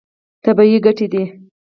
[0.43, 1.23] طبیعي ګټې دي.